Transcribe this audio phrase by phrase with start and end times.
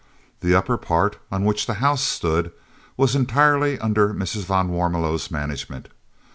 [0.39, 2.51] The upper part, on which the house stood,
[2.97, 4.45] was entirely under Mrs.
[4.45, 5.89] van Warmelo's management.